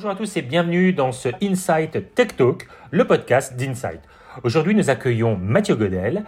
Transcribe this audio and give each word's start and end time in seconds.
Bonjour 0.00 0.12
à 0.12 0.16
tous 0.16 0.34
et 0.38 0.40
bienvenue 0.40 0.94
dans 0.94 1.12
ce 1.12 1.28
Insight 1.42 2.14
Tech 2.14 2.34
Talk, 2.34 2.66
le 2.90 3.06
podcast 3.06 3.54
d'Insight. 3.54 4.00
Aujourd'hui, 4.44 4.74
nous 4.74 4.88
accueillons 4.88 5.36
Mathieu 5.36 5.74
Godel 5.74 6.24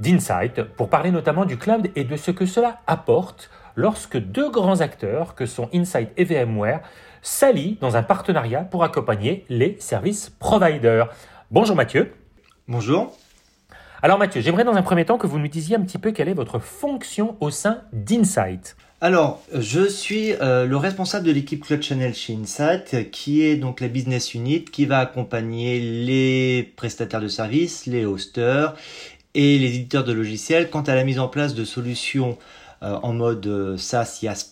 d'Insight 0.00 0.64
pour 0.64 0.88
parler 0.88 1.12
notamment 1.12 1.44
du 1.44 1.56
cloud 1.56 1.88
et 1.94 2.02
de 2.02 2.16
ce 2.16 2.32
que 2.32 2.46
cela 2.46 2.80
apporte 2.88 3.48
lorsque 3.76 4.18
deux 4.18 4.50
grands 4.50 4.80
acteurs 4.80 5.36
que 5.36 5.46
sont 5.46 5.70
Insight 5.72 6.10
et 6.16 6.24
VMware 6.24 6.80
s'allient 7.22 7.78
dans 7.80 7.94
un 7.94 8.02
partenariat 8.02 8.62
pour 8.62 8.82
accompagner 8.82 9.44
les 9.48 9.76
services 9.78 10.28
providers. 10.28 11.08
Bonjour 11.52 11.76
Mathieu. 11.76 12.12
Bonjour. 12.66 13.16
Alors 14.02 14.18
Mathieu, 14.18 14.40
j'aimerais 14.40 14.64
dans 14.64 14.74
un 14.74 14.82
premier 14.82 15.04
temps 15.04 15.16
que 15.16 15.28
vous 15.28 15.38
nous 15.38 15.46
disiez 15.46 15.76
un 15.76 15.82
petit 15.82 15.98
peu 15.98 16.10
quelle 16.10 16.28
est 16.28 16.34
votre 16.34 16.58
fonction 16.58 17.36
au 17.38 17.50
sein 17.50 17.82
d'Insight. 17.92 18.76
Alors, 19.04 19.42
je 19.52 19.88
suis 19.88 20.32
euh, 20.34 20.64
le 20.64 20.76
responsable 20.76 21.26
de 21.26 21.32
l'équipe 21.32 21.64
Cloud 21.64 21.82
Channel 21.82 22.14
chez 22.14 22.36
Insight, 22.36 23.10
qui 23.10 23.42
est 23.42 23.56
donc 23.56 23.80
la 23.80 23.88
business 23.88 24.32
unit 24.32 24.64
qui 24.64 24.86
va 24.86 25.00
accompagner 25.00 25.80
les 25.80 26.72
prestataires 26.76 27.20
de 27.20 27.26
services, 27.26 27.86
les 27.86 28.04
hosters 28.04 28.76
et 29.34 29.58
les 29.58 29.74
éditeurs 29.74 30.04
de 30.04 30.12
logiciels 30.12 30.70
quant 30.70 30.82
à 30.82 30.94
la 30.94 31.02
mise 31.02 31.18
en 31.18 31.26
place 31.26 31.56
de 31.56 31.64
solutions 31.64 32.38
euh, 32.84 32.96
en 33.02 33.12
mode 33.12 33.44
euh, 33.48 33.76
SaaS 33.76 34.20
IaaS 34.22 34.48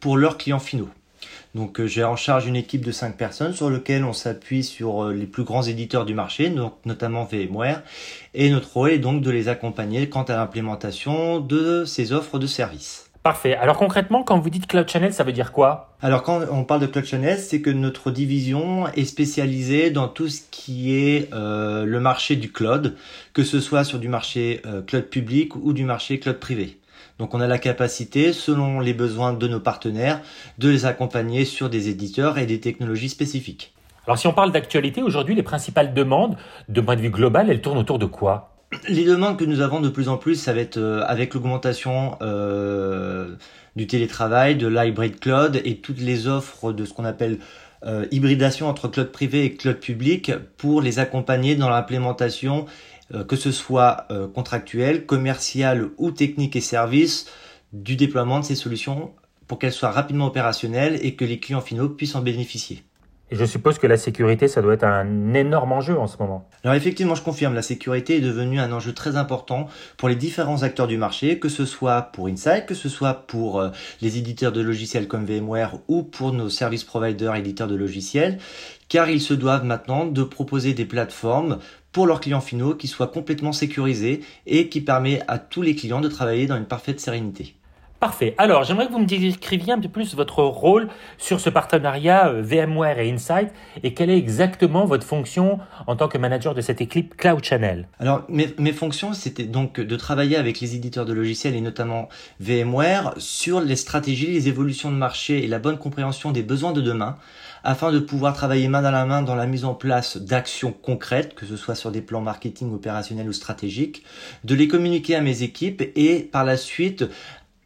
pour 0.00 0.16
leurs 0.16 0.38
clients 0.38 0.60
finaux. 0.60 0.88
Donc 1.54 1.84
j'ai 1.84 2.02
en 2.02 2.16
charge 2.16 2.46
une 2.46 2.56
équipe 2.56 2.86
de 2.86 2.92
5 2.92 3.18
personnes 3.18 3.52
sur 3.52 3.68
lequel 3.68 4.04
on 4.04 4.14
s'appuie 4.14 4.64
sur 4.64 5.10
les 5.10 5.26
plus 5.26 5.44
grands 5.44 5.64
éditeurs 5.64 6.06
du 6.06 6.14
marché, 6.14 6.48
donc 6.48 6.72
notamment 6.86 7.28
VMware, 7.30 7.82
et 8.32 8.48
notre 8.48 8.72
rôle 8.72 8.92
est 8.92 8.98
donc 8.98 9.20
de 9.20 9.30
les 9.30 9.48
accompagner 9.48 10.08
quant 10.08 10.22
à 10.22 10.36
l'implémentation 10.36 11.38
de 11.38 11.84
ces 11.84 12.12
offres 12.14 12.38
de 12.38 12.46
services. 12.46 13.09
Parfait. 13.22 13.54
Alors 13.54 13.76
concrètement, 13.76 14.22
quand 14.22 14.38
vous 14.38 14.48
dites 14.48 14.66
Cloud 14.66 14.88
Channel, 14.88 15.12
ça 15.12 15.24
veut 15.24 15.32
dire 15.32 15.52
quoi? 15.52 15.90
Alors 16.00 16.22
quand 16.22 16.40
on 16.50 16.64
parle 16.64 16.80
de 16.80 16.86
Cloud 16.86 17.04
Channel, 17.04 17.38
c'est 17.38 17.60
que 17.60 17.68
notre 17.68 18.10
division 18.10 18.88
est 18.88 19.04
spécialisée 19.04 19.90
dans 19.90 20.08
tout 20.08 20.28
ce 20.28 20.40
qui 20.50 20.96
est 20.96 21.28
euh, 21.34 21.84
le 21.84 22.00
marché 22.00 22.36
du 22.36 22.50
cloud, 22.50 22.96
que 23.34 23.44
ce 23.44 23.60
soit 23.60 23.84
sur 23.84 23.98
du 23.98 24.08
marché 24.08 24.62
euh, 24.64 24.80
cloud 24.80 25.04
public 25.04 25.54
ou 25.54 25.74
du 25.74 25.84
marché 25.84 26.18
cloud 26.18 26.38
privé. 26.38 26.78
Donc 27.18 27.34
on 27.34 27.42
a 27.42 27.46
la 27.46 27.58
capacité, 27.58 28.32
selon 28.32 28.80
les 28.80 28.94
besoins 28.94 29.34
de 29.34 29.46
nos 29.46 29.60
partenaires, 29.60 30.22
de 30.56 30.70
les 30.70 30.86
accompagner 30.86 31.44
sur 31.44 31.68
des 31.68 31.90
éditeurs 31.90 32.38
et 32.38 32.46
des 32.46 32.60
technologies 32.60 33.10
spécifiques. 33.10 33.74
Alors 34.06 34.18
si 34.18 34.28
on 34.28 34.32
parle 34.32 34.50
d'actualité, 34.50 35.02
aujourd'hui, 35.02 35.34
les 35.34 35.42
principales 35.42 35.92
demandes, 35.92 36.38
de 36.70 36.80
point 36.80 36.96
de 36.96 37.02
vue 37.02 37.10
global, 37.10 37.50
elles 37.50 37.60
tournent 37.60 37.76
autour 37.76 37.98
de 37.98 38.06
quoi? 38.06 38.49
Les 38.88 39.04
demandes 39.04 39.38
que 39.38 39.44
nous 39.44 39.60
avons 39.60 39.80
de 39.80 39.88
plus 39.88 40.08
en 40.08 40.16
plus, 40.16 40.36
ça 40.36 40.52
va 40.52 40.60
être 40.60 40.78
euh, 40.78 41.02
avec 41.06 41.34
l'augmentation 41.34 42.16
euh, 42.22 43.34
du 43.76 43.86
télétravail, 43.86 44.56
de 44.56 44.66
l'hybrid 44.66 45.20
cloud 45.20 45.60
et 45.64 45.76
toutes 45.76 46.00
les 46.00 46.26
offres 46.26 46.72
de 46.72 46.84
ce 46.84 46.92
qu'on 46.92 47.04
appelle 47.04 47.38
euh, 47.84 48.06
hybridation 48.10 48.68
entre 48.68 48.88
cloud 48.88 49.10
privé 49.10 49.44
et 49.44 49.54
cloud 49.54 49.76
public 49.76 50.32
pour 50.56 50.82
les 50.82 50.98
accompagner 50.98 51.56
dans 51.56 51.68
l'implémentation, 51.68 52.66
que 53.26 53.34
ce 53.34 53.50
soit 53.50 54.06
contractuel, 54.36 55.04
commercial 55.04 55.88
ou 55.98 56.12
technique 56.12 56.54
et 56.54 56.60
service, 56.60 57.26
du 57.72 57.96
déploiement 57.96 58.38
de 58.38 58.44
ces 58.44 58.54
solutions 58.54 59.10
pour 59.48 59.58
qu'elles 59.58 59.72
soient 59.72 59.90
rapidement 59.90 60.26
opérationnelles 60.26 60.96
et 61.02 61.16
que 61.16 61.24
les 61.24 61.40
clients 61.40 61.60
finaux 61.60 61.88
puissent 61.88 62.14
en 62.14 62.22
bénéficier. 62.22 62.84
Et 63.32 63.36
je 63.36 63.44
suppose 63.44 63.78
que 63.78 63.86
la 63.86 63.96
sécurité, 63.96 64.48
ça 64.48 64.60
doit 64.60 64.74
être 64.74 64.84
un 64.84 65.34
énorme 65.34 65.70
enjeu 65.72 65.96
en 65.96 66.08
ce 66.08 66.16
moment. 66.18 66.48
Alors 66.64 66.74
effectivement, 66.74 67.14
je 67.14 67.22
confirme, 67.22 67.54
la 67.54 67.62
sécurité 67.62 68.16
est 68.16 68.20
devenue 68.20 68.58
un 68.58 68.72
enjeu 68.72 68.92
très 68.92 69.16
important 69.16 69.68
pour 69.96 70.08
les 70.08 70.16
différents 70.16 70.64
acteurs 70.64 70.88
du 70.88 70.96
marché, 70.96 71.38
que 71.38 71.48
ce 71.48 71.64
soit 71.64 72.02
pour 72.02 72.26
Insight, 72.26 72.66
que 72.66 72.74
ce 72.74 72.88
soit 72.88 73.14
pour 73.28 73.60
euh, 73.60 73.70
les 74.00 74.18
éditeurs 74.18 74.50
de 74.50 74.60
logiciels 74.60 75.06
comme 75.06 75.24
VMware 75.24 75.76
ou 75.86 76.02
pour 76.02 76.32
nos 76.32 76.48
service 76.48 76.82
providers 76.82 77.36
éditeurs 77.36 77.68
de 77.68 77.76
logiciels, 77.76 78.38
car 78.88 79.08
ils 79.08 79.20
se 79.20 79.34
doivent 79.34 79.64
maintenant 79.64 80.06
de 80.06 80.24
proposer 80.24 80.74
des 80.74 80.84
plateformes 80.84 81.58
pour 81.92 82.08
leurs 82.08 82.20
clients 82.20 82.40
finaux 82.40 82.74
qui 82.74 82.88
soient 82.88 83.06
complètement 83.08 83.52
sécurisées 83.52 84.22
et 84.46 84.68
qui 84.68 84.80
permettent 84.80 85.24
à 85.28 85.38
tous 85.38 85.62
les 85.62 85.76
clients 85.76 86.00
de 86.00 86.08
travailler 86.08 86.48
dans 86.48 86.56
une 86.56 86.66
parfaite 86.66 86.98
sérénité. 86.98 87.54
Parfait. 88.00 88.34
Alors, 88.38 88.64
j'aimerais 88.64 88.86
que 88.86 88.92
vous 88.92 88.98
me 88.98 89.04
décriviez 89.04 89.74
un 89.74 89.78
peu 89.78 89.90
plus 89.90 90.14
votre 90.14 90.42
rôle 90.42 90.88
sur 91.18 91.38
ce 91.38 91.50
partenariat 91.50 92.28
euh, 92.28 92.40
VMware 92.40 92.98
et 92.98 93.12
Insight 93.12 93.52
et 93.82 93.92
quelle 93.92 94.08
est 94.08 94.16
exactement 94.16 94.86
votre 94.86 95.06
fonction 95.06 95.58
en 95.86 95.96
tant 95.96 96.08
que 96.08 96.16
manager 96.16 96.54
de 96.54 96.62
cette 96.62 96.80
équipe 96.80 97.14
Cloud 97.18 97.44
Channel? 97.44 97.88
Alors, 97.98 98.24
mes, 98.30 98.54
mes 98.58 98.72
fonctions, 98.72 99.12
c'était 99.12 99.44
donc 99.44 99.80
de 99.80 99.96
travailler 99.96 100.38
avec 100.38 100.60
les 100.60 100.74
éditeurs 100.74 101.04
de 101.04 101.12
logiciels 101.12 101.54
et 101.54 101.60
notamment 101.60 102.08
VMware 102.40 103.12
sur 103.18 103.60
les 103.60 103.76
stratégies, 103.76 104.28
les 104.28 104.48
évolutions 104.48 104.90
de 104.90 104.96
marché 104.96 105.44
et 105.44 105.46
la 105.46 105.58
bonne 105.58 105.76
compréhension 105.76 106.30
des 106.32 106.42
besoins 106.42 106.72
de 106.72 106.80
demain 106.80 107.18
afin 107.64 107.92
de 107.92 107.98
pouvoir 107.98 108.34
travailler 108.34 108.68
main 108.68 108.82
dans 108.82 108.90
la 108.90 109.04
main 109.04 109.22
dans 109.22 109.34
la 109.34 109.46
mise 109.46 109.64
en 109.64 109.74
place 109.74 110.16
d'actions 110.16 110.72
concrètes, 110.72 111.34
que 111.34 111.46
ce 111.46 111.56
soit 111.56 111.74
sur 111.74 111.90
des 111.90 112.00
plans 112.00 112.20
marketing 112.20 112.72
opérationnels 112.72 113.28
ou 113.28 113.32
stratégiques, 113.32 114.04
de 114.44 114.54
les 114.54 114.68
communiquer 114.68 115.14
à 115.14 115.20
mes 115.20 115.42
équipes 115.42 115.82
et 115.94 116.20
par 116.20 116.44
la 116.44 116.56
suite 116.56 117.04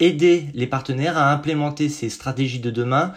aider 0.04 0.46
les 0.52 0.66
partenaires 0.66 1.16
à 1.16 1.32
implémenter 1.32 1.88
ces 1.88 2.10
stratégies 2.10 2.60
de 2.60 2.70
demain 2.70 3.14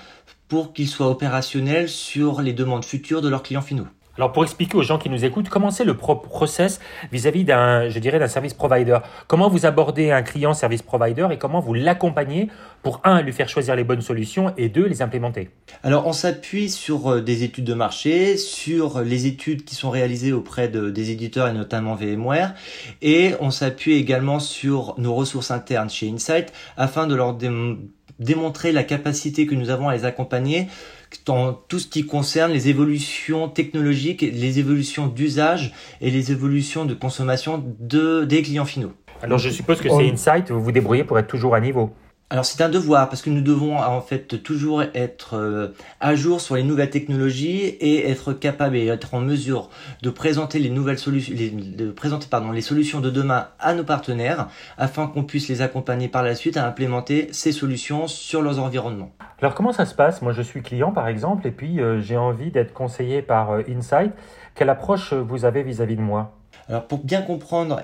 pour 0.47 0.71
qu'ils 0.71 0.87
soient 0.87 1.09
opérationnels 1.09 1.89
sur 1.89 2.41
les 2.41 2.53
demandes 2.53 2.85
futures 2.85 3.21
de 3.21 3.27
leurs 3.27 3.43
clients 3.43 3.61
finaux. 3.61 3.87
Alors 4.17 4.31
pour 4.31 4.43
expliquer 4.43 4.77
aux 4.77 4.81
gens 4.81 4.97
qui 4.97 5.09
nous 5.09 5.25
écoutent, 5.25 5.49
comment 5.49 5.69
c'est 5.69 5.83
le 5.83 5.95
process 5.95 6.79
vis-à-vis 7.11 7.43
d'un, 7.43 7.87
je 7.89 7.99
dirais, 7.99 8.17
d'un 8.17 8.27
service 8.27 8.53
provider? 8.53 8.97
Comment 9.27 9.47
vous 9.47 9.65
abordez 9.65 10.09
un 10.09 10.23
client 10.23 10.53
service 10.53 10.81
provider 10.81 11.27
et 11.31 11.37
comment 11.37 11.59
vous 11.59 11.75
l'accompagnez 11.75 12.49
pour 12.81 12.99
un 13.03 13.21
lui 13.21 13.31
faire 13.31 13.47
choisir 13.47 13.75
les 13.75 13.83
bonnes 13.83 14.01
solutions 14.01 14.53
et 14.57 14.69
deux 14.69 14.87
les 14.87 15.03
implémenter? 15.03 15.49
Alors 15.83 16.07
on 16.07 16.13
s'appuie 16.13 16.69
sur 16.69 17.11
euh, 17.11 17.21
des 17.21 17.43
études 17.43 17.65
de 17.65 17.73
marché, 17.75 18.37
sur 18.37 19.01
les 19.01 19.27
études 19.27 19.65
qui 19.65 19.75
sont 19.75 19.91
réalisées 19.91 20.33
auprès 20.33 20.67
de, 20.67 20.89
des 20.89 21.11
éditeurs 21.11 21.47
et 21.47 21.53
notamment 21.53 21.93
VMware, 21.93 22.53
et 23.01 23.33
on 23.39 23.51
s'appuie 23.51 23.93
également 23.93 24.39
sur 24.39 24.95
nos 24.97 25.13
ressources 25.13 25.51
internes 25.51 25.89
chez 25.89 26.09
Insight 26.09 26.51
afin 26.75 27.05
de 27.05 27.15
leur 27.15 27.37
démontrer 28.19 28.71
la 28.71 28.83
capacité 28.83 29.45
que 29.45 29.53
nous 29.53 29.69
avons 29.69 29.89
à 29.89 29.95
les 29.95 30.05
accompagner 30.05 30.67
dans 31.25 31.53
tout 31.53 31.79
ce 31.79 31.87
qui 31.87 32.05
concerne 32.05 32.51
les 32.51 32.69
évolutions 32.69 33.49
technologiques, 33.49 34.21
les 34.21 34.59
évolutions 34.59 35.07
d'usage 35.07 35.73
et 36.01 36.11
les 36.11 36.31
évolutions 36.31 36.85
de 36.85 36.93
consommation 36.93 37.63
de, 37.79 38.25
des 38.25 38.41
clients 38.41 38.65
finaux. 38.65 38.93
Alors 39.21 39.39
je 39.39 39.49
suppose 39.49 39.81
que 39.81 39.89
c'est 39.89 40.09
Insight, 40.09 40.51
vous 40.51 40.61
vous 40.61 40.71
débrouillez 40.71 41.03
pour 41.03 41.17
être 41.17 41.27
toujours 41.27 41.55
à 41.55 41.59
niveau. 41.59 41.91
Alors 42.29 42.43
c'est 42.43 42.61
un 42.61 42.67
devoir 42.67 43.07
parce 43.07 43.21
que 43.21 43.29
nous 43.29 43.39
devons 43.39 43.77
en 43.77 44.01
fait 44.01 44.43
toujours 44.43 44.83
être 44.93 45.37
euh, 45.37 45.69
à 46.01 46.13
jour 46.13 46.41
sur 46.41 46.55
les 46.57 46.63
nouvelles 46.63 46.89
technologies 46.89 47.61
et 47.61 48.09
être 48.09 48.33
capable 48.33 48.75
et 48.75 48.87
être 48.87 49.13
en 49.13 49.21
mesure 49.21 49.69
de 50.01 50.09
présenter 50.09 50.59
les 50.59 50.69
nouvelles 50.69 50.99
solutions, 50.99 51.33
de 51.33 51.89
présenter 51.89 52.27
pardon 52.29 52.51
les 52.51 52.59
solutions 52.59 52.99
de 52.99 53.09
demain 53.09 53.47
à 53.59 53.73
nos 53.73 53.85
partenaires 53.85 54.49
afin 54.77 55.07
qu'on 55.07 55.23
puisse 55.23 55.47
les 55.47 55.61
accompagner 55.61 56.09
par 56.09 56.21
la 56.21 56.35
suite 56.35 56.57
à 56.57 56.67
implémenter 56.67 57.29
ces 57.31 57.53
solutions 57.53 58.07
sur 58.07 58.41
leurs 58.41 58.59
environnements. 58.59 59.13
Alors 59.39 59.55
comment 59.55 59.71
ça 59.71 59.85
se 59.85 59.95
passe? 59.95 60.21
Moi 60.21 60.33
je 60.33 60.41
suis 60.41 60.61
client 60.61 60.91
par 60.91 61.07
exemple 61.07 61.47
et 61.47 61.51
puis 61.51 61.79
euh, 61.79 62.01
j'ai 62.01 62.17
envie 62.17 62.51
d'être 62.51 62.73
conseillé 62.73 63.21
par 63.21 63.51
euh, 63.51 63.61
Insight. 63.69 64.11
Quelle 64.53 64.69
approche 64.69 65.13
vous 65.13 65.45
avez 65.45 65.63
vis-à-vis 65.63 65.93
-vis 65.93 65.97
de 65.99 66.01
moi? 66.01 66.33
Alors 66.67 66.87
pour 66.87 67.05
bien 67.05 67.21
comprendre 67.21 67.81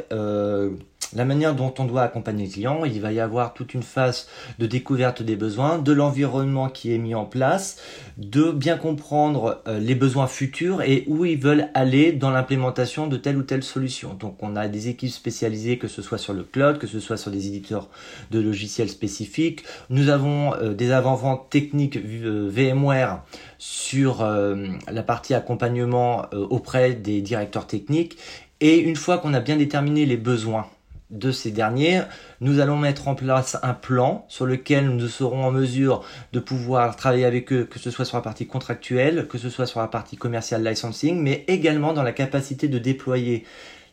la 1.16 1.26
manière 1.26 1.56
dont 1.56 1.74
on 1.80 1.86
doit 1.86 2.02
accompagner 2.02 2.46
le 2.46 2.52
client, 2.52 2.86
il 2.86 3.02
va 3.02 3.12
y 3.12 3.20
avoir 3.20 3.54
toute 3.54 3.74
une 3.74 3.84
phase 3.84 4.28
de 4.60 4.66
découverte 4.66 5.22
des 5.22 5.36
besoins, 5.36 5.78
de 5.78 5.92
l'environnement 5.92 6.70
qui 6.70 6.94
est 6.94 6.98
mis 6.98 7.16
en 7.16 7.26
place, 7.26 7.78
de 8.18 8.52
bien 8.52 8.78
comprendre 8.78 9.62
euh, 9.68 9.80
les 9.80 9.96
besoins 9.96 10.28
futurs 10.28 10.82
et 10.82 11.04
où 11.08 11.26
ils 11.26 11.40
veulent 11.40 11.70
aller 11.74 12.12
dans 12.12 12.30
l'implémentation 12.30 13.08
de 13.08 13.18
telle 13.18 13.38
ou 13.38 13.44
telle 13.44 13.64
solution. 13.64 14.14
Donc 14.14 14.42
on 14.42 14.56
a 14.56 14.68
des 14.68 14.90
équipes 14.90 15.12
spécialisées, 15.12 15.78
que 15.78 15.88
ce 15.88 16.02
soit 16.02 16.18
sur 16.18 16.34
le 16.34 16.44
cloud, 16.44 16.78
que 16.78 16.88
ce 16.88 17.00
soit 17.00 17.18
sur 17.18 17.32
des 17.32 17.48
éditeurs 17.48 17.90
de 18.32 18.40
logiciels 18.40 18.90
spécifiques. 18.90 19.64
Nous 19.90 20.10
avons 20.10 20.54
euh, 20.56 20.74
des 20.74 20.92
avant-ventes 20.92 21.50
techniques 21.50 21.98
euh, 21.98 22.50
VMware 22.50 23.24
sur 23.58 24.24
la 24.24 25.04
partie 25.04 25.34
accompagnement 25.34 26.26
auprès 26.34 26.94
des 26.94 27.22
directeurs 27.22 27.66
techniques. 27.66 28.18
Et 28.60 28.78
une 28.78 28.98
fois 28.98 29.18
qu'on 29.18 29.34
a 29.34 29.40
bien 29.40 29.56
déterminé 29.56 30.06
les 30.06 30.18
besoins 30.18 30.68
de 31.14 31.32
ces 31.32 31.52
derniers, 31.52 32.02
nous 32.42 32.60
allons 32.60 32.78
mettre 32.78 33.08
en 33.08 33.16
place 33.16 33.58
un 33.62 33.74
plan 33.74 34.26
sur 34.28 34.46
lequel 34.46 34.90
nous 34.90 35.08
serons 35.08 35.46
en 35.46 35.52
mesure 35.52 36.04
de 36.34 36.40
pouvoir 36.40 36.96
travailler 36.96 37.26
avec 37.26 37.54
eux, 37.54 37.66
que 37.66 37.80
ce 37.80 37.92
soit 37.92 38.06
sur 38.06 38.18
la 38.18 38.24
partie 38.24 38.48
contractuelle, 38.48 39.28
que 39.28 39.38
ce 39.38 39.50
soit 39.50 39.68
sur 39.68 39.80
la 39.80 39.88
partie 39.88 40.18
commerciale 40.18 40.68
licensing, 40.68 41.22
mais 41.22 41.46
également 41.48 41.94
dans 41.94 42.04
la 42.04 42.12
capacité 42.12 42.68
de 42.68 42.80
déployer 42.80 43.46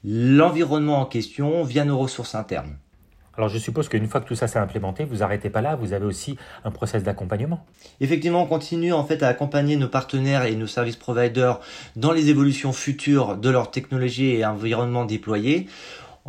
l'environnement 0.02 1.00
en 1.00 1.06
question 1.06 1.62
via 1.62 1.84
nos 1.84 1.98
ressources 1.98 2.34
internes. 2.34 2.76
Alors 3.36 3.48
je 3.48 3.58
suppose 3.58 3.88
qu'une 3.88 4.06
fois 4.06 4.20
que 4.20 4.26
tout 4.26 4.34
ça 4.34 4.48
s'est 4.48 4.58
implémenté, 4.58 5.04
vous 5.04 5.18
n'arrêtez 5.18 5.50
pas 5.50 5.62
là, 5.62 5.76
vous 5.76 5.92
avez 5.92 6.04
aussi 6.04 6.36
un 6.64 6.70
process 6.70 7.02
d'accompagnement. 7.02 7.64
Effectivement, 8.00 8.42
on 8.42 8.46
continue 8.46 8.92
en 8.92 9.04
fait 9.04 9.22
à 9.22 9.28
accompagner 9.28 9.76
nos 9.76 9.88
partenaires 9.88 10.44
et 10.44 10.56
nos 10.56 10.66
services 10.66 10.96
providers 10.96 11.60
dans 11.96 12.12
les 12.12 12.28
évolutions 12.28 12.72
futures 12.72 13.36
de 13.36 13.48
leur 13.48 13.70
technologie 13.70 14.32
et 14.32 14.44
environnement 14.44 15.04
déployés 15.04 15.68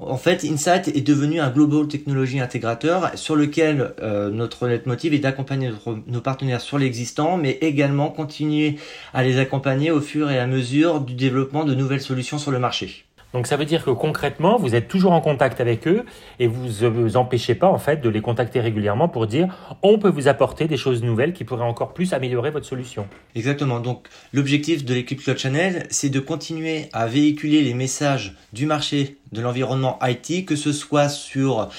En 0.03 0.17
fait, 0.17 0.43
Insight 0.43 0.87
est 0.87 1.05
devenu 1.05 1.39
un 1.39 1.51
global 1.51 1.87
technology 1.87 2.39
intégrateur 2.39 3.11
sur 3.15 3.35
lequel 3.35 3.93
euh, 4.01 4.31
notre 4.31 4.67
leitmotiv 4.67 5.13
est 5.13 5.19
d'accompagner 5.19 5.71
nos 6.07 6.21
partenaires 6.21 6.61
sur 6.61 6.79
l'existant, 6.79 7.37
mais 7.37 7.59
également 7.61 8.09
continuer 8.09 8.77
à 9.13 9.23
les 9.23 9.37
accompagner 9.37 9.91
au 9.91 10.01
fur 10.01 10.31
et 10.31 10.39
à 10.39 10.47
mesure 10.47 11.01
du 11.01 11.13
développement 11.13 11.65
de 11.65 11.75
nouvelles 11.75 12.01
solutions 12.01 12.39
sur 12.39 12.49
le 12.49 12.57
marché. 12.57 13.05
Donc 13.33 13.47
ça 13.47 13.55
veut 13.55 13.65
dire 13.65 13.83
que 13.83 13.91
concrètement, 13.91 14.57
vous 14.57 14.75
êtes 14.75 14.87
toujours 14.87 15.13
en 15.13 15.21
contact 15.21 15.61
avec 15.61 15.87
eux 15.87 16.05
et 16.39 16.47
vous 16.47 16.83
ne 16.83 16.87
vous 16.89 17.17
empêchez 17.17 17.55
pas 17.55 17.67
en 17.67 17.79
fait 17.79 18.01
de 18.01 18.09
les 18.09 18.21
contacter 18.21 18.59
régulièrement 18.59 19.07
pour 19.07 19.27
dire 19.27 19.47
on 19.81 19.97
peut 19.97 20.09
vous 20.09 20.27
apporter 20.27 20.67
des 20.67 20.77
choses 20.77 21.01
nouvelles 21.03 21.33
qui 21.33 21.43
pourraient 21.43 21.63
encore 21.63 21.93
plus 21.93 22.13
améliorer 22.13 22.51
votre 22.51 22.65
solution. 22.65 23.07
Exactement. 23.35 23.79
Donc 23.79 24.07
l'objectif 24.33 24.83
de 24.83 24.93
l'équipe 24.93 25.21
Cloud 25.21 25.37
Channel, 25.37 25.87
c'est 25.89 26.09
de 26.09 26.19
continuer 26.19 26.89
à 26.93 27.07
véhiculer 27.07 27.61
les 27.61 27.73
messages 27.73 28.35
du 28.53 28.65
marché 28.65 29.17
de 29.31 29.41
l'environnement 29.41 29.97
IT, 30.03 30.45
que 30.45 30.55
ce 30.55 30.73
soit 30.73 31.07
sur 31.07 31.69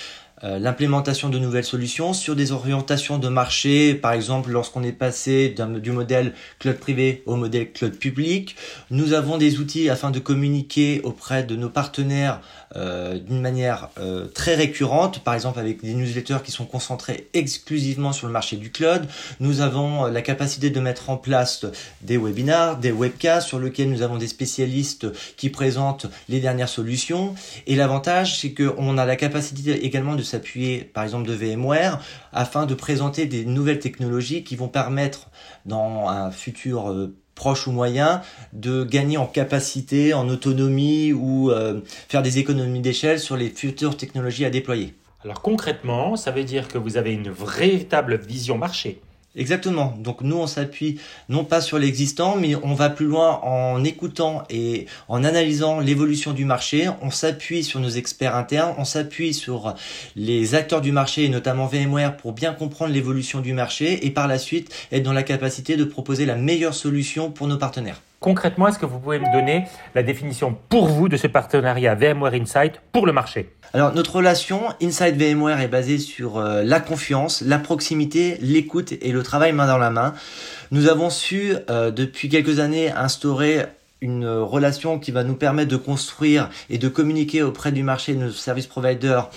l'implémentation 0.42 1.28
de 1.28 1.38
nouvelles 1.38 1.64
solutions 1.64 2.12
sur 2.12 2.34
des 2.34 2.52
orientations 2.52 3.18
de 3.18 3.28
marché, 3.28 3.94
par 3.94 4.12
exemple 4.12 4.50
lorsqu'on 4.50 4.82
est 4.82 4.92
passé 4.92 5.54
du 5.80 5.92
modèle 5.92 6.34
cloud 6.58 6.76
privé 6.78 7.22
au 7.26 7.36
modèle 7.36 7.72
cloud 7.72 7.96
public. 7.96 8.56
Nous 8.90 9.12
avons 9.12 9.38
des 9.38 9.58
outils 9.58 9.88
afin 9.88 10.10
de 10.10 10.18
communiquer 10.18 11.00
auprès 11.04 11.42
de 11.44 11.56
nos 11.56 11.68
partenaires 11.68 12.40
euh, 12.74 13.18
d'une 13.18 13.40
manière 13.40 13.90
euh, 13.98 14.26
très 14.26 14.54
récurrente, 14.54 15.18
par 15.20 15.34
exemple 15.34 15.58
avec 15.58 15.82
des 15.82 15.92
newsletters 15.92 16.38
qui 16.42 16.52
sont 16.52 16.64
concentrés 16.64 17.28
exclusivement 17.34 18.12
sur 18.12 18.26
le 18.26 18.32
marché 18.32 18.56
du 18.56 18.70
cloud. 18.70 19.06
Nous 19.40 19.60
avons 19.60 20.06
la 20.06 20.22
capacité 20.22 20.70
de 20.70 20.80
mettre 20.80 21.10
en 21.10 21.18
place 21.18 21.66
des 22.00 22.16
webinars, 22.16 22.78
des 22.78 22.90
webcasts 22.90 23.48
sur 23.48 23.58
lesquels 23.58 23.90
nous 23.90 24.00
avons 24.00 24.16
des 24.16 24.28
spécialistes 24.28 25.06
qui 25.36 25.50
présentent 25.50 26.06
les 26.28 26.40
dernières 26.40 26.68
solutions. 26.68 27.34
Et 27.66 27.76
l'avantage, 27.76 28.38
c'est 28.38 28.54
qu'on 28.54 28.96
a 28.96 29.04
la 29.04 29.16
capacité 29.16 29.84
également 29.84 30.14
de 30.14 30.22
s'appuyer 30.32 30.84
par 30.84 31.04
exemple 31.04 31.28
de 31.28 31.34
VMware 31.34 32.00
afin 32.32 32.66
de 32.66 32.74
présenter 32.74 33.26
des 33.26 33.44
nouvelles 33.44 33.78
technologies 33.78 34.44
qui 34.44 34.56
vont 34.56 34.68
permettre 34.68 35.30
dans 35.64 36.08
un 36.08 36.30
futur 36.30 36.90
euh, 36.90 37.14
proche 37.34 37.66
ou 37.66 37.72
moyen 37.72 38.22
de 38.52 38.84
gagner 38.84 39.16
en 39.16 39.26
capacité, 39.26 40.14
en 40.14 40.28
autonomie 40.28 41.12
ou 41.12 41.50
euh, 41.50 41.80
faire 42.08 42.22
des 42.22 42.38
économies 42.38 42.80
d'échelle 42.80 43.18
sur 43.18 43.36
les 43.36 43.48
futures 43.48 43.96
technologies 43.96 44.44
à 44.44 44.50
déployer. 44.50 44.94
Alors 45.24 45.40
concrètement, 45.40 46.16
ça 46.16 46.30
veut 46.30 46.44
dire 46.44 46.68
que 46.68 46.78
vous 46.78 46.96
avez 46.96 47.12
une 47.12 47.30
véritable 47.30 48.16
vision 48.16 48.58
marché. 48.58 49.00
Exactement. 49.34 49.94
Donc 49.98 50.20
nous, 50.20 50.36
on 50.36 50.46
s'appuie 50.46 51.00
non 51.30 51.44
pas 51.44 51.62
sur 51.62 51.78
l'existant, 51.78 52.36
mais 52.36 52.54
on 52.54 52.74
va 52.74 52.90
plus 52.90 53.06
loin 53.06 53.40
en 53.42 53.82
écoutant 53.82 54.44
et 54.50 54.86
en 55.08 55.24
analysant 55.24 55.80
l'évolution 55.80 56.32
du 56.32 56.44
marché. 56.44 56.90
On 57.00 57.10
s'appuie 57.10 57.64
sur 57.64 57.80
nos 57.80 57.88
experts 57.88 58.36
internes, 58.36 58.74
on 58.76 58.84
s'appuie 58.84 59.32
sur 59.32 59.74
les 60.16 60.54
acteurs 60.54 60.82
du 60.82 60.92
marché, 60.92 61.24
et 61.24 61.28
notamment 61.30 61.66
VMware, 61.66 62.18
pour 62.18 62.32
bien 62.32 62.52
comprendre 62.52 62.92
l'évolution 62.92 63.40
du 63.40 63.54
marché 63.54 64.04
et 64.04 64.10
par 64.10 64.28
la 64.28 64.38
suite 64.38 64.70
être 64.92 65.02
dans 65.02 65.14
la 65.14 65.22
capacité 65.22 65.76
de 65.76 65.84
proposer 65.84 66.26
la 66.26 66.36
meilleure 66.36 66.74
solution 66.74 67.30
pour 67.30 67.48
nos 67.48 67.56
partenaires. 67.56 68.02
Concrètement, 68.22 68.68
est-ce 68.68 68.78
que 68.78 68.86
vous 68.86 69.00
pouvez 69.00 69.18
me 69.18 69.32
donner 69.32 69.64
la 69.96 70.04
définition 70.04 70.56
pour 70.68 70.86
vous 70.86 71.08
de 71.08 71.16
ce 71.16 71.26
partenariat 71.26 71.96
VMware 71.96 72.34
Insight 72.34 72.80
pour 72.92 73.04
le 73.04 73.12
marché? 73.12 73.50
Alors, 73.74 73.92
notre 73.94 74.14
relation 74.14 74.62
Insight 74.80 75.16
VMware 75.16 75.60
est 75.60 75.66
basée 75.66 75.98
sur 75.98 76.38
euh, 76.38 76.62
la 76.62 76.78
confiance, 76.78 77.40
la 77.40 77.58
proximité, 77.58 78.38
l'écoute 78.40 78.92
et 78.92 79.10
le 79.10 79.24
travail 79.24 79.52
main 79.52 79.66
dans 79.66 79.76
la 79.76 79.90
main. 79.90 80.14
Nous 80.70 80.88
avons 80.88 81.10
su, 81.10 81.54
euh, 81.68 81.90
depuis 81.90 82.28
quelques 82.28 82.60
années, 82.60 82.92
instaurer 82.92 83.62
une 84.00 84.28
relation 84.28 85.00
qui 85.00 85.10
va 85.10 85.24
nous 85.24 85.34
permettre 85.34 85.70
de 85.70 85.76
construire 85.76 86.48
et 86.70 86.78
de 86.78 86.86
communiquer 86.86 87.42
auprès 87.42 87.72
du 87.72 87.82
marché 87.82 88.14
nos 88.14 88.30
services 88.30 88.68
providers 88.68 89.30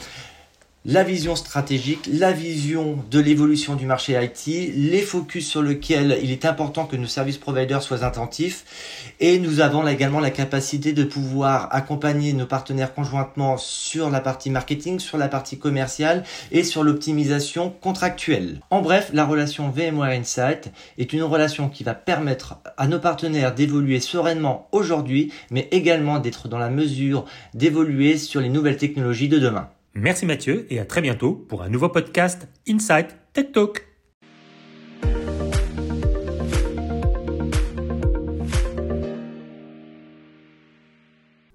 la 0.87 1.03
vision 1.03 1.35
stratégique, 1.35 2.07
la 2.11 2.31
vision 2.31 3.03
de 3.09 3.19
l'évolution 3.19 3.73
du 3.73 3.87
marché 3.87 4.13
IT, 4.21 4.71
les 4.75 5.01
focus 5.01 5.49
sur 5.49 5.63
lesquels 5.63 6.19
il 6.21 6.29
est 6.31 6.45
important 6.45 6.85
que 6.85 6.95
nos 6.95 7.07
services 7.07 7.39
providers 7.39 7.81
soient 7.81 8.03
attentifs 8.03 9.11
et 9.19 9.39
nous 9.39 9.61
avons 9.61 9.87
également 9.87 10.19
la 10.19 10.29
capacité 10.29 10.93
de 10.93 11.03
pouvoir 11.03 11.69
accompagner 11.71 12.33
nos 12.33 12.45
partenaires 12.45 12.93
conjointement 12.93 13.57
sur 13.57 14.11
la 14.11 14.19
partie 14.19 14.51
marketing, 14.51 14.99
sur 14.99 15.17
la 15.17 15.27
partie 15.27 15.57
commerciale 15.57 16.23
et 16.51 16.63
sur 16.63 16.83
l'optimisation 16.83 17.71
contractuelle. 17.81 18.59
En 18.69 18.83
bref, 18.83 19.09
la 19.11 19.25
relation 19.25 19.71
VMware 19.71 20.11
Insight 20.11 20.71
est 20.99 21.13
une 21.13 21.23
relation 21.23 21.67
qui 21.67 21.83
va 21.83 21.95
permettre 21.95 22.59
à 22.77 22.88
nos 22.88 22.99
partenaires 22.99 23.55
d'évoluer 23.55 23.99
sereinement 23.99 24.67
aujourd'hui, 24.71 25.33
mais 25.49 25.67
également 25.71 26.19
d'être 26.19 26.47
dans 26.47 26.59
la 26.59 26.69
mesure 26.69 27.25
d'évoluer 27.55 28.19
sur 28.19 28.39
les 28.39 28.49
nouvelles 28.49 28.77
technologies 28.77 29.29
de 29.29 29.39
demain. 29.39 29.67
Merci 29.97 30.25
Mathieu 30.25 30.68
et 30.69 30.80
à 30.80 30.86
très 30.86 31.01
bientôt 31.01 31.33
pour 31.33 31.62
un 31.62 31.69
nouveau 31.69 31.88
podcast 31.88 32.50
Insight 32.68 33.15
Tech 33.31 33.53
Talk. 33.53 33.94